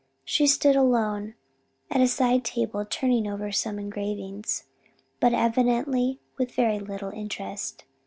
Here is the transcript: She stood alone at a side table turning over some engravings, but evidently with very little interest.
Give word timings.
She 0.25 0.47
stood 0.47 0.75
alone 0.75 1.35
at 1.91 2.01
a 2.01 2.07
side 2.07 2.43
table 2.43 2.83
turning 2.85 3.27
over 3.27 3.51
some 3.51 3.77
engravings, 3.77 4.63
but 5.19 5.31
evidently 5.31 6.19
with 6.39 6.55
very 6.55 6.79
little 6.79 7.11
interest. 7.11 7.83